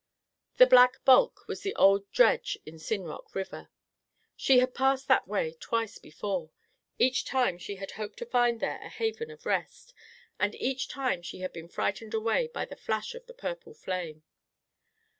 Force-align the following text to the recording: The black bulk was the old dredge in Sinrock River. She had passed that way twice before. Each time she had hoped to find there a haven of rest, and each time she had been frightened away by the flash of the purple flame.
The 0.57 0.65
black 0.65 1.05
bulk 1.05 1.47
was 1.47 1.61
the 1.61 1.75
old 1.75 2.11
dredge 2.11 2.57
in 2.65 2.79
Sinrock 2.79 3.35
River. 3.35 3.69
She 4.35 4.57
had 4.57 4.73
passed 4.73 5.07
that 5.07 5.27
way 5.27 5.53
twice 5.59 5.99
before. 5.99 6.49
Each 6.97 7.23
time 7.23 7.59
she 7.59 7.75
had 7.75 7.91
hoped 7.91 8.17
to 8.17 8.25
find 8.25 8.59
there 8.61 8.79
a 8.81 8.89
haven 8.89 9.29
of 9.29 9.45
rest, 9.45 9.93
and 10.39 10.55
each 10.55 10.87
time 10.87 11.21
she 11.21 11.41
had 11.41 11.53
been 11.53 11.67
frightened 11.69 12.15
away 12.15 12.47
by 12.47 12.65
the 12.65 12.75
flash 12.75 13.13
of 13.13 13.27
the 13.27 13.35
purple 13.35 13.75
flame. 13.75 14.23